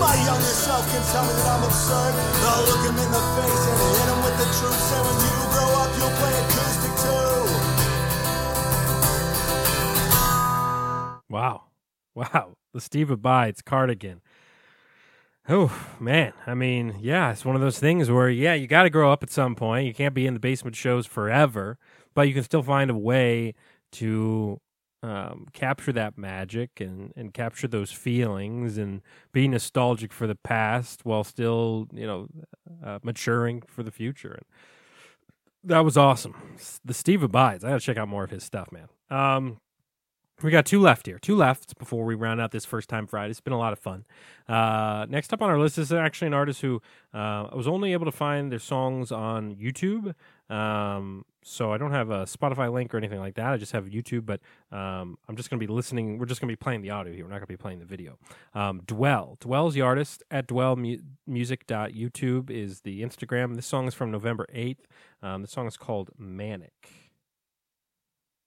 [0.00, 2.14] My younger self can tell me that I'm absurd.
[2.46, 4.78] I'll look him in the face and hit him with the truth.
[4.78, 7.38] Say when you grow up, you'll play acoustic too.
[11.28, 11.64] Wow,
[12.14, 14.20] wow, the Steve Abides cardigan.
[15.48, 18.90] Oh man, I mean, yeah, it's one of those things where yeah, you got to
[18.90, 19.86] grow up at some point.
[19.86, 21.78] You can't be in the basement shows forever,
[22.14, 23.54] but you can still find a way
[23.92, 24.60] to
[25.02, 31.04] um, capture that magic and and capture those feelings and be nostalgic for the past
[31.04, 32.26] while still you know
[32.84, 34.32] uh, maturing for the future.
[34.32, 36.34] And that was awesome.
[36.84, 37.64] The Steve Abides.
[37.64, 38.88] I got to check out more of his stuff, man.
[39.10, 39.60] Um,
[40.42, 41.18] we got two left here.
[41.18, 43.30] Two left before we round out this first time Friday.
[43.30, 44.04] It's been a lot of fun.
[44.48, 46.80] Uh, next up on our list is actually an artist who
[47.12, 50.14] uh, I was only able to find their songs on YouTube.
[50.48, 53.52] Um, so I don't have a Spotify link or anything like that.
[53.52, 56.18] I just have YouTube, but um, I'm just going to be listening.
[56.18, 57.24] We're just going to be playing the audio here.
[57.24, 58.18] We're not going to be playing the video.
[58.54, 59.38] Um, Dwell.
[59.40, 60.22] Dwell's the artist.
[60.30, 63.56] At dwellmusic.youtube is the Instagram.
[63.56, 64.84] This song is from November 8th.
[65.22, 66.90] Um, the song is called Manic.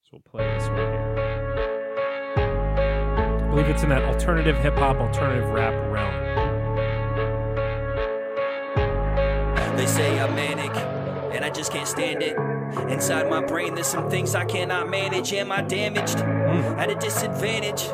[0.04, 1.21] So we'll play this one here.
[3.52, 6.16] I believe it's in that alternative hip hop, alternative rap realm.
[9.76, 10.74] They say I'm manic,
[11.36, 12.38] and I just can't stand it.
[12.90, 15.34] Inside my brain, there's some things I cannot manage.
[15.34, 16.22] Am I damaged?
[16.22, 16.80] Hmm.
[16.80, 17.90] At a disadvantage.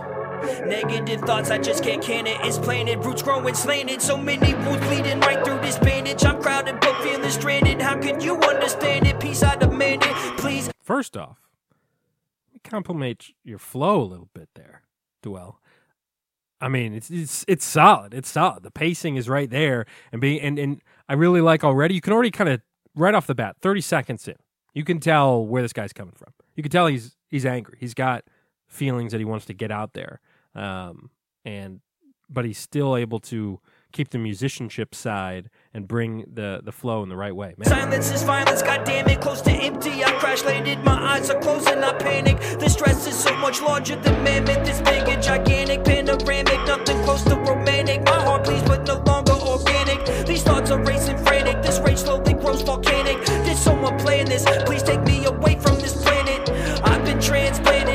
[0.68, 2.38] Negative thoughts, I just can't can it.
[2.44, 4.00] It's planted, roots growing slanted.
[4.00, 6.24] So many wounds bleeding right through this bandage.
[6.24, 7.82] I'm crowded, but feeling stranded.
[7.82, 9.20] How can you understand it?
[9.20, 10.38] Peace, I demand it.
[10.38, 10.70] Please.
[10.84, 11.40] First off,
[12.46, 14.84] let me compliment your flow a little bit there,
[15.22, 15.60] Dwell.
[16.60, 18.14] I mean, it's it's it's solid.
[18.14, 18.64] It's solid.
[18.64, 21.94] The pacing is right there, and being and and I really like already.
[21.94, 22.62] You can already kind of
[22.96, 24.36] right off the bat, thirty seconds in,
[24.78, 26.34] you can tell where this guy's coming from.
[26.56, 27.78] You can tell he's he's angry.
[27.80, 28.24] He's got
[28.68, 30.20] feelings that he wants to get out there,
[30.54, 31.10] um,
[31.44, 31.82] and
[32.30, 33.60] but he's still able to
[33.92, 37.54] keep the musicianship side and bring the the flow in the right way.
[37.58, 37.68] Man.
[37.68, 40.04] Silence is violence, goddamn it, close to empty.
[40.04, 42.40] I crash landed, my eyes are closing, I panic.
[42.60, 47.24] The stress is so much larger than mammoth, this big and gigantic, panoramic, nothing close
[47.24, 48.04] to romantic.
[48.06, 50.06] My heart bleeds, but no longer organic.
[50.26, 53.26] These thoughts are racing frantic, this rage slowly grows volcanic.
[53.26, 54.46] Did someone plan this?
[54.66, 56.50] Please take me away from this planet.
[56.84, 57.87] I've been transplanted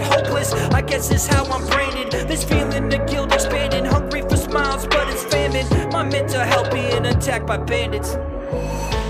[0.00, 0.52] hopeless.
[0.72, 2.28] I guess this is how I'm branded.
[2.28, 5.66] This feeling of guilt expanding, hungry for smiles, but it's famine.
[5.90, 8.16] My mental health being attacked by bandits.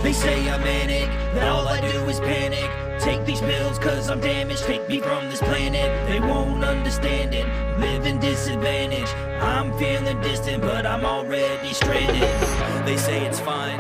[0.03, 2.69] They say I'm manic, that all I do is panic.
[3.01, 6.09] Take these pills cause I'm damaged, take me from this planet.
[6.09, 7.47] They won't understand it,
[7.79, 9.09] live in disadvantage.
[9.41, 12.29] I'm feeling distant, but I'm already stranded.
[12.87, 13.79] They say it's fine,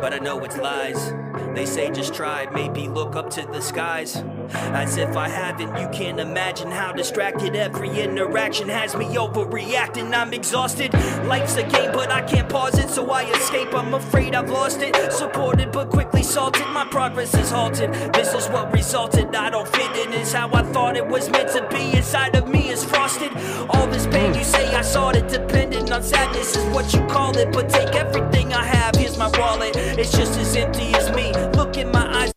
[0.00, 1.12] but I know it's lies.
[1.58, 4.22] They say just try, maybe look up to the skies.
[4.52, 10.14] As if I haven't, you can't imagine how distracted every interaction has me overreacting.
[10.14, 10.94] I'm exhausted.
[11.26, 13.74] Life's a game, but I can't pause it, so I escape.
[13.74, 14.94] I'm afraid I've lost it.
[15.12, 16.64] Supported, but quickly salted.
[16.68, 17.92] My progress is halted.
[18.14, 19.34] This is what resulted.
[19.34, 21.96] I don't fit in, is how I thought it was meant to be.
[21.96, 23.32] Inside of me is frosted.
[23.70, 25.26] All this pain, you say I sought it.
[25.26, 27.52] Dependent on sadness is what you call it.
[27.52, 29.74] But take everything I have, here's my wallet.
[29.76, 31.47] It's just as empty as me.
[31.78, 32.32] In my eyes.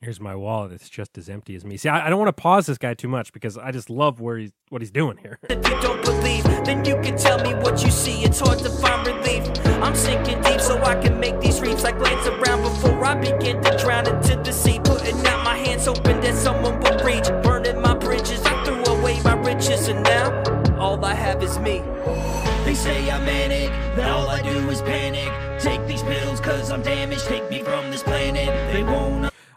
[0.00, 0.72] Here's my wallet.
[0.72, 1.76] It's just as empty as me.
[1.76, 4.18] See, I, I don't want to pause this guy too much because I just love
[4.18, 5.38] where he's what he's doing here.
[5.50, 8.24] If you don't believe, then you can tell me what you see.
[8.24, 9.44] It's hard to find relief.
[9.82, 11.84] I'm sinking deep so I can make these reefs.
[11.84, 14.80] I glance around before I begin to drown into the sea.
[14.82, 17.28] Putting out my hands hoping that someone will reach.
[17.42, 20.42] Burning my bridges, I threw away my riches, and now
[20.78, 21.82] all I have is me.
[22.64, 25.28] They say I'm manic, that all I do is panic.
[25.60, 27.49] Take these pills cause I'm damaged, take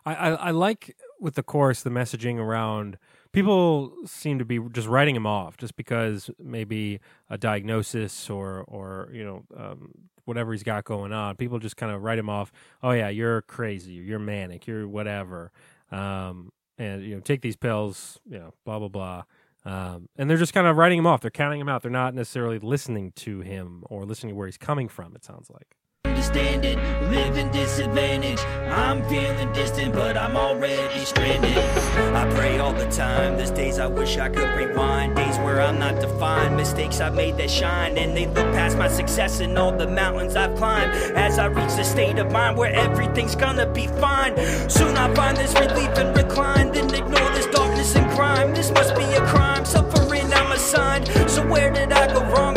[0.06, 2.98] I, I, I like with the chorus the messaging around
[3.32, 7.00] people seem to be just writing him off just because maybe
[7.30, 9.92] a diagnosis or or you know um,
[10.26, 12.52] whatever he's got going on people just kind of write him off
[12.84, 15.52] oh yeah you're crazy you're manic you're whatever.
[15.92, 19.24] Um, and you know take these pills you know blah blah blah.
[19.66, 22.14] Um, and they're just kind of writing him off they're counting him out they're not
[22.14, 25.78] necessarily listening to him or listening to where he's coming from it sounds like
[26.24, 26.78] understand it.
[27.10, 28.40] Live in disadvantage.
[28.70, 31.58] I'm feeling distant, but I'm already stranded.
[32.16, 33.36] I pray all the time.
[33.36, 35.18] There's days I wish I could rewind.
[35.18, 36.56] Days where I'm not defined.
[36.56, 37.98] Mistakes I've made that shine.
[37.98, 40.94] And they look past my success and all the mountains I've climbed.
[41.18, 44.34] As I reach the state of mind where everything's gonna be fine.
[44.70, 46.72] Soon I find this relief and recline.
[46.72, 48.54] Then ignore this darkness and crime.
[48.54, 49.66] This must be a crime.
[49.66, 51.08] Suffering I'm assigned.
[51.30, 52.53] So where did I go wrong?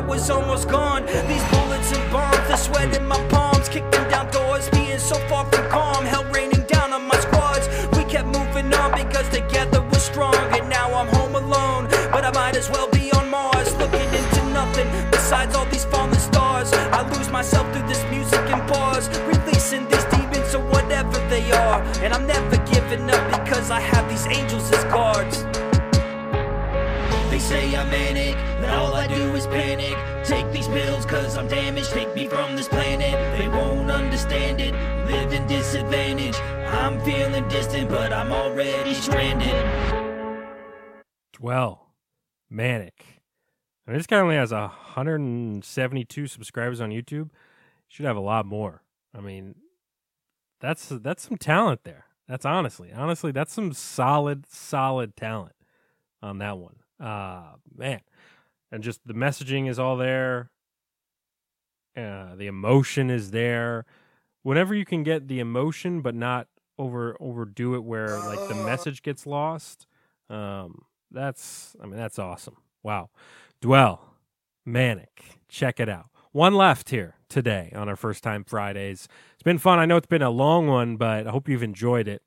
[0.00, 1.04] I was almost gone.
[1.04, 5.44] These bullets and bombs, the sweat in my palms, kicking down doors, being so far
[5.52, 6.06] from calm.
[6.06, 7.68] Hell raining down on my squads.
[7.94, 10.34] We kept moving on because together we're strong.
[10.56, 14.42] And now I'm home alone, but I might as well be on Mars, looking into
[14.54, 16.72] nothing besides all these fallen stars.
[16.72, 17.99] I lose myself through this
[31.10, 33.36] cause I'm damaged, take me from this planet.
[33.36, 34.72] They won't understand it,
[35.10, 36.36] live in disadvantage.
[36.36, 39.52] I'm feeling distant, but I'm already stranded.
[41.40, 41.88] well
[42.48, 43.22] manic.
[43.86, 47.30] And this guy only has 172 subscribers on youtube.
[47.88, 48.82] Should have a lot more.
[49.12, 49.56] I mean
[50.60, 52.04] that's that's some talent there.
[52.28, 55.56] That's honestly honestly that's some solid solid talent
[56.22, 56.76] on that one.
[57.00, 58.00] Uh man.
[58.70, 60.52] And just the messaging is all there
[62.00, 63.84] uh the emotion is there.
[64.42, 66.48] Whenever you can get the emotion but not
[66.78, 69.86] over overdo it where like the message gets lost
[70.30, 72.56] um that's i mean that's awesome.
[72.82, 73.10] Wow.
[73.60, 74.14] Dwell
[74.64, 76.06] manic check it out.
[76.32, 79.08] One left here today on our first time fridays.
[79.34, 79.78] It's been fun.
[79.78, 82.22] I know it's been a long one but i hope you've enjoyed it.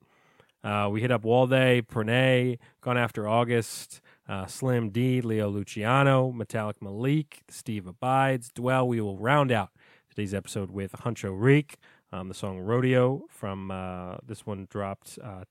[0.64, 6.82] Uh, we hit up Wolde, Pranay, Gone After August, uh, Slim D, Leo Luciano, Metallic
[6.82, 8.88] Malik, Steve Abides, Dwell.
[8.88, 9.70] We will round out
[10.10, 11.76] today's episode with Hunchoreik,
[12.12, 15.44] um, the song Rodeo from uh, this one dropped uh,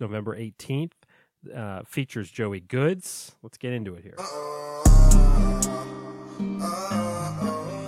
[0.00, 0.92] November 18th.
[1.54, 3.36] Uh, features Joey Goods.
[3.42, 4.16] Let's get into it here.
[6.38, 7.85] Hey,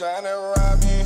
[0.00, 0.98] She tryna rob me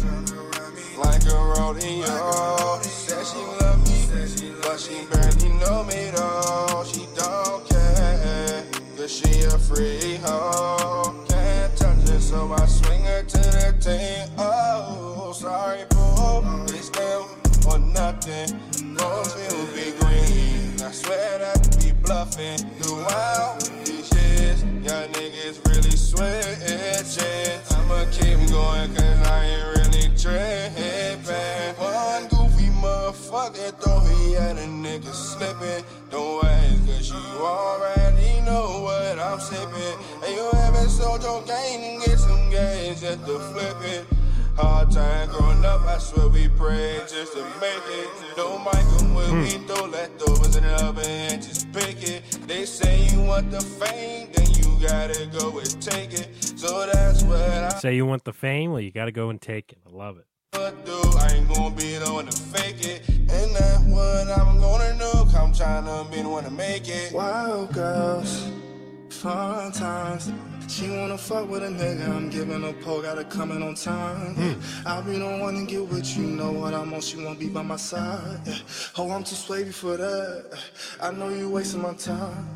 [0.99, 2.81] like a rodeo.
[2.81, 6.85] Said she love me, but she barely know me though.
[6.87, 8.65] She don't care,
[8.97, 11.13] cause she a free hoe.
[11.29, 14.33] Can't touch her, so I swing her to the team.
[14.39, 16.73] Oh, sorry, boo.
[16.73, 17.25] It's them
[17.67, 18.61] or nothing.
[36.11, 39.97] Don't ask cause you already know what I'm sipping.
[40.25, 44.07] And you ever sold your game and get some games just to flip it.
[44.57, 48.09] Hard time growing up, I swear we prayed just to make it.
[48.37, 49.67] No Michael when we hmm.
[49.67, 52.23] throw leftovers in the oven and just pick it.
[52.47, 56.29] They say you want the fame, then you gotta go and take it.
[56.41, 59.41] So that's what I Say you want the fame, well, you got to go and
[59.41, 59.79] take it.
[59.87, 60.27] I love it.
[60.85, 61.01] Do.
[61.19, 63.09] I ain't gonna be the one to fake it.
[63.09, 65.37] And that's what I'm gonna do.
[65.37, 67.13] I'm trying to be the one to make it.
[67.13, 68.51] Wild girls,
[69.11, 70.33] fun times.
[70.69, 74.35] She wanna fuck with a nigga, I'm giving her pole, gotta come in on time.
[74.35, 74.89] Hmm.
[74.89, 77.49] I'll be the one to get with you, know what I'm on, she won't be
[77.49, 78.41] by my side.
[78.47, 78.55] Yeah.
[78.97, 80.59] Oh, I'm too slavey for that.
[81.01, 82.49] I know you wasting my time.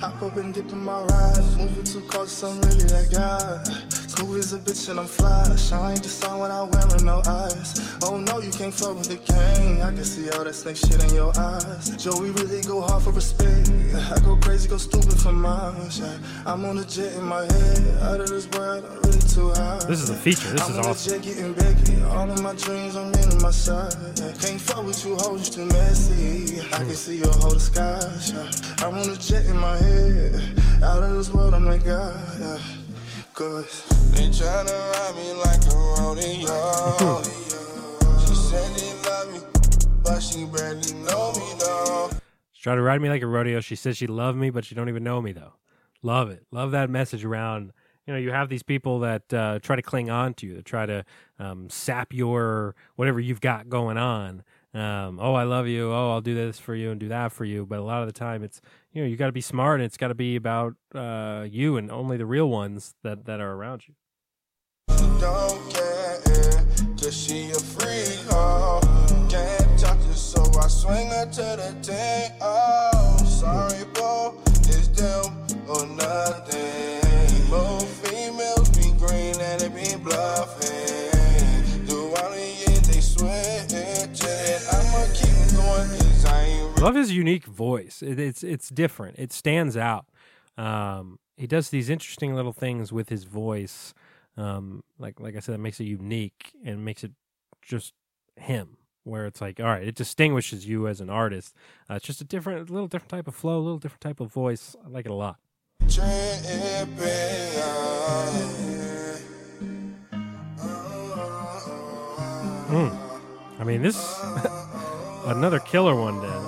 [0.00, 3.91] Hop up and dip in my ride, moving too close, I'm really that guy.
[4.14, 5.56] Cool as a bitch and I'm fly.
[5.56, 7.98] Shine just saw when I wearing no eyes.
[8.02, 9.82] Oh no, you can't fuck with the gang.
[9.82, 11.96] I can see all that snake shit in your eyes.
[11.96, 13.70] Joey really go hard for respect.
[14.12, 16.00] I go crazy, go stupid for miles.
[16.00, 16.18] Yeah.
[16.44, 18.02] I'm on a jet in my head.
[18.02, 19.80] Out of this world, I'm really too high.
[19.88, 20.50] This is a feature.
[20.50, 21.12] This I'm is awesome.
[21.12, 22.02] jet getting Becky.
[22.02, 23.94] All of my dreams, I'm in my side.
[24.16, 24.32] Yeah.
[24.40, 26.60] Can't fuck with you, hoes, you too messy.
[26.72, 27.98] I can see your whole sky.
[28.28, 28.86] Yeah.
[28.86, 30.34] I'm on a jet in my head.
[30.82, 32.12] Out of this world, I'm that guy.
[32.40, 32.81] Yeah.
[33.42, 33.82] Cause
[34.12, 37.22] They tryna ride me like a rodeo.
[38.20, 39.40] she said they love me,
[40.04, 42.10] but she barely know me though.
[42.52, 43.58] She tried to ride me like a rodeo.
[43.58, 45.54] She says she loved me, but she don't even know me though.
[46.02, 46.46] Love it.
[46.52, 47.72] Love that message around.
[48.06, 50.64] You know, you have these people that uh, try to cling on to you, that
[50.64, 51.04] try to
[51.40, 54.44] um, sap your whatever you've got going on.
[54.74, 55.92] Um, oh, I love you.
[55.92, 57.66] Oh, I'll do this for you and do that for you.
[57.66, 58.60] But a lot of the time, it's
[58.92, 61.76] you know you got to be smart and it's got to be about uh, you
[61.76, 63.94] and only the real ones that that are around you.
[65.20, 66.64] Don't care,
[66.96, 67.58] cause she a
[68.32, 68.80] oh.
[69.28, 69.78] Can't
[70.14, 72.91] so I swing her to the oh.
[86.82, 88.02] I love his unique voice.
[88.02, 89.16] It, it's it's different.
[89.16, 90.06] It stands out.
[90.58, 93.94] Um, he does these interesting little things with his voice.
[94.36, 97.12] Um, like like I said, it makes it unique and makes it
[97.62, 97.92] just
[98.34, 98.78] him.
[99.04, 101.54] Where it's like, all right, it distinguishes you as an artist.
[101.88, 104.18] Uh, it's just a different, a little different type of flow, a little different type
[104.18, 104.74] of voice.
[104.84, 105.38] I like it a lot.
[112.70, 112.98] Mm.
[113.60, 114.20] I mean, this
[115.26, 116.41] another killer one to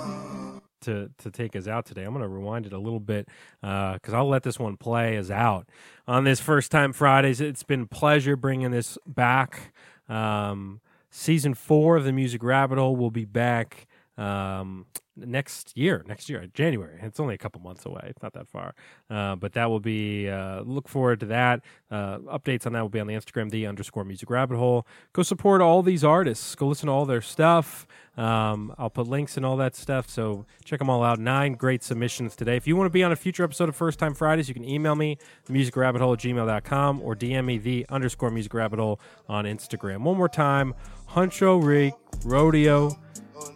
[0.85, 2.05] to to take us out today.
[2.05, 3.29] I'm going to rewind it a little bit
[3.61, 5.69] because I'll let this one play as out
[6.07, 7.41] on this first time Fridays.
[7.41, 9.75] It's been pleasure bringing this back.
[10.09, 10.81] Um,
[11.11, 14.87] season four of the Music Rabbit Hole will be back um,
[15.17, 16.05] next year.
[16.07, 16.99] Next year, January.
[17.03, 18.07] It's only a couple months away.
[18.07, 18.75] It's not that far,
[19.11, 20.29] uh, but that will be.
[20.29, 21.63] Uh, look forward to that.
[21.91, 24.87] Uh, updates on that will be on the Instagram, the underscore Music Rabbit Hole.
[25.13, 26.55] Go support all these artists.
[26.55, 27.87] Go listen to all their stuff.
[28.17, 30.09] Um, I'll put links and all that stuff.
[30.09, 31.19] So check them all out.
[31.19, 32.57] Nine great submissions today.
[32.57, 34.65] If you want to be on a future episode of First Time Fridays, you can
[34.65, 40.03] email me, themusicrabbithole at gmail.com, or DM me, the underscore music rabbit hole on Instagram.
[40.03, 40.75] One more time,
[41.11, 41.93] Hunchoreik
[42.25, 42.97] Rodeo.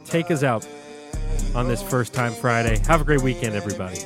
[0.06, 0.66] Take us out
[1.54, 2.78] on this First Time Friday.
[2.86, 3.98] Have a great weekend, everybody.